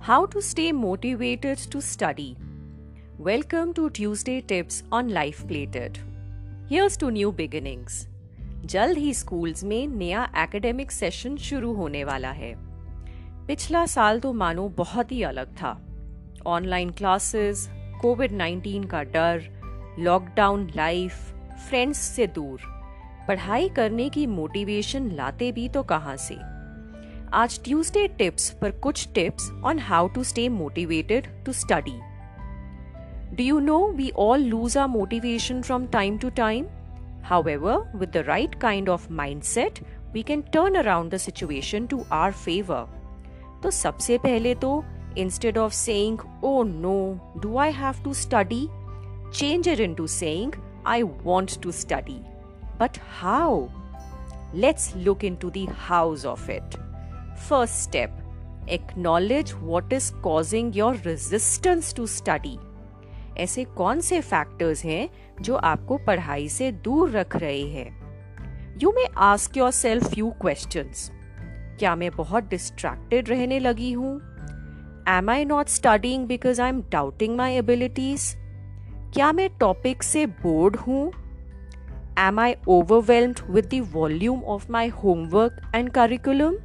[0.00, 2.36] How to stay motivated to study.
[3.18, 5.98] Welcome to Tuesday Tips on Life Plated.
[6.70, 8.06] Here's to new beginnings.
[8.64, 12.54] जल्द ही schools में नया academic session शुरू होने वाला है
[13.46, 15.80] पिछला साल तो मानो बहुत ही अलग था
[16.46, 17.70] ऑनलाइन क्लासेस,
[18.02, 19.42] कोविड 19 का डर
[19.98, 21.12] लॉकडाउन लाइफ
[21.68, 22.77] फ्रेंड्स से दूर
[23.28, 26.34] पढ़ाई करने की मोटिवेशन लाते भी तो कहाँ से?
[27.34, 31.98] आज ट्यूसडे टिप्स पर कुछ tips on how to stay motivated to study
[33.36, 36.66] do you know we all lose our motivation from time to time
[37.48, 39.78] however with the right kind of mindset
[40.12, 42.86] we can turn around the situation to our favour
[43.62, 44.82] तो सबसे पहले तो
[45.18, 46.98] instead of saying oh no
[47.42, 48.66] do I have to study
[49.38, 50.52] change it into saying
[50.86, 52.20] I want to study
[52.78, 53.70] But how?
[54.54, 56.76] Let's look into the hows of it.
[57.38, 58.10] First step,
[58.68, 62.58] acknowledge what is causing your resistance to study.
[63.38, 65.08] ऐसे कौन से factors हैं
[65.42, 70.90] जो आपको पढ़ाई से दूर रख रहे हैं you may ask yourself few question
[71.78, 74.14] क्या मैं बहुत डिस्ट्रैक्टेड रहने लगी हूँ
[75.08, 78.34] am I not studying because I am doubting my abilities
[79.14, 81.10] क्या मैं टॉपिक से बोर्ड हूँ
[82.18, 86.56] am I overwhelmed with the volume of my homework and curriculum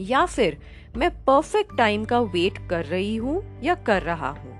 [0.00, 0.58] या फिर
[0.96, 4.58] मैं परफेक्ट टाइम का वेट कर रही हूँ या कर रहा हूँ?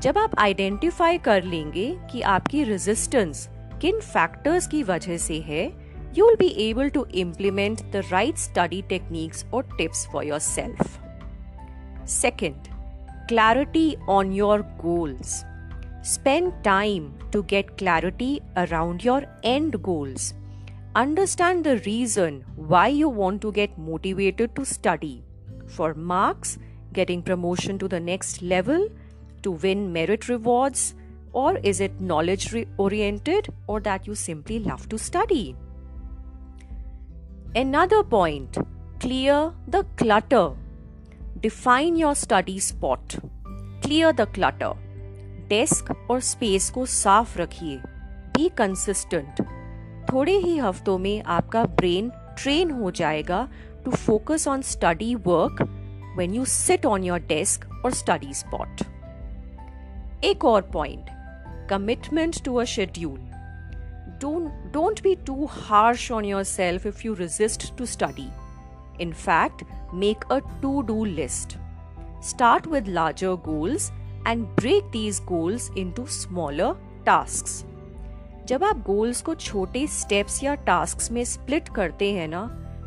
[0.00, 3.48] जब आप आइडेंटिफाई कर लेंगे कि आपकी रेजिस्टेंस
[3.80, 5.64] किन फैक्टर्स की वजह से है
[6.18, 10.98] you will be able to implement the right study techniques और tips for yourself
[12.06, 12.76] second
[13.28, 15.30] clarity on your goals.
[16.06, 20.34] Spend time to get clarity around your end goals.
[20.94, 25.24] Understand the reason why you want to get motivated to study.
[25.66, 26.58] For marks,
[26.92, 28.88] getting promotion to the next level,
[29.42, 30.94] to win merit rewards?
[31.32, 35.56] Or is it knowledge oriented or that you simply love to study?
[37.56, 38.56] Another point
[39.00, 40.52] clear the clutter.
[41.40, 43.16] Define your study spot.
[43.82, 44.74] Clear the clutter.
[45.48, 47.76] Desk और space को साफ़ रखिए।
[48.36, 49.42] Be consistent
[50.12, 53.48] थोड़े ही हफ्तों में आपका brain train हो जाएगा
[53.84, 55.62] to focus on study work
[56.18, 58.82] when you sit on your desk और स्टडी स्पॉट
[60.24, 61.10] एक और point
[61.70, 63.18] commitment to a schedule
[64.20, 68.28] don't don't be too harsh on yourself if you resist to study
[69.00, 69.64] in fact
[69.94, 71.58] make a to do list
[72.24, 73.90] start with larger goals
[74.28, 76.74] and break these goals into smaller
[77.08, 77.64] tasks.
[78.46, 82.46] जब आप goals को छोटे steps या tasks में split करते हैं ना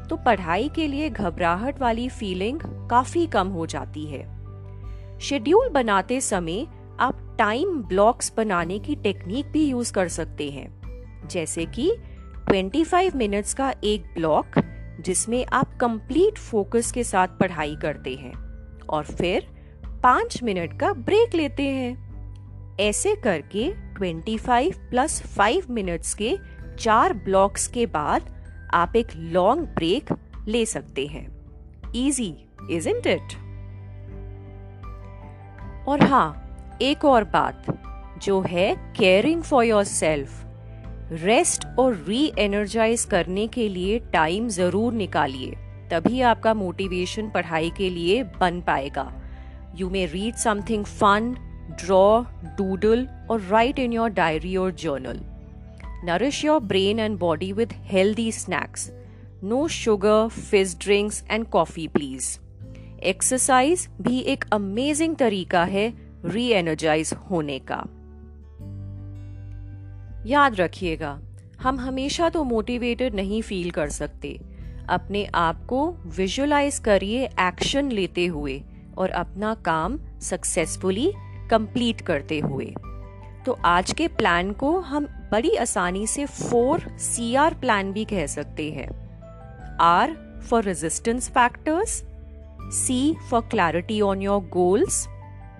[0.09, 6.67] तो पढ़ाई के लिए घबराहट वाली फीलिंग काफ़ी कम हो जाती है। शेड्यूल बनाते समय
[6.99, 11.91] आप टाइम ब्लॉक्स बनाने की टेक्निक भी यूज़ कर सकते हैं। जैसे कि
[12.51, 14.59] 25 मिनट्स का एक ब्लॉक
[15.01, 18.33] जिसमें आप कंप्लीट फोकस के साथ पढ़ाई करते हैं।
[18.89, 19.58] और फिर
[20.03, 26.35] पाँच मिनट का ब्रेक लेते हैं। ऐसे करके 25 प्लस 5 मिनट्स के
[26.79, 28.29] चार ब्लॉक्स के बाद
[28.73, 30.13] आप एक लॉन्ग ब्रेक
[30.47, 31.27] ले सकते हैं।
[31.95, 32.33] इजी
[32.71, 33.33] इज़ इट
[35.87, 37.65] और हाँ एक और बात
[38.23, 40.45] जो है caring for yourself
[41.13, 45.55] rest और री एनर्जाइज करने के लिए टाइम ज़रूर निकालिए,
[45.91, 49.11] तभी आपका मोटिवेशन पढ़ाई के लिए बन पाएगा।
[49.79, 51.35] You may read something fun
[51.83, 52.21] draw
[52.57, 55.19] doodle और राइट इन योर डायरी और journal
[56.05, 58.89] nourish your brain and body with healthy snacks
[59.43, 62.37] no sugar fizz drinks and coffee please
[63.03, 65.87] exercise भी एक अमेजिंग तरीका है
[66.25, 67.77] री एनर्जाइज होने का।
[70.25, 71.19] याद रखिएगा,
[71.61, 74.39] हम हमेशा तो मोटिवेटेड नहीं फील कर सकते।
[74.89, 75.79] अपने आप को
[76.17, 78.61] विजुअलाइज करिए एक्शन लेते हुए।
[78.99, 81.11] और अपना काम सक्सेसफुली
[81.51, 82.73] कंप्लीट करते हुए।
[83.45, 88.25] तो आज के प्लान को हम बड़ी आसानी से फोर सी आर प्लान भी कह
[88.27, 88.89] सकते हैं।
[89.81, 90.15] R
[90.49, 92.01] for resistance factors
[92.75, 95.05] C for clarity on your goals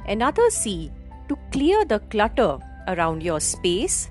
[0.10, 0.90] another C
[1.30, 4.08] to clear the clutter around your space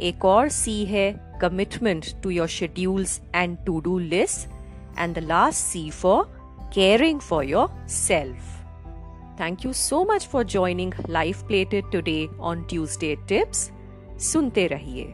[0.00, 4.46] एक और सी है commitment to your schedules and to do list
[4.98, 6.24] and the last C for
[6.74, 7.44] caring for
[7.88, 8.63] yourself
[9.37, 13.71] Thank you so much for joining Life Plated today on Tuesday Tips.
[14.19, 15.13] सुनते रहिए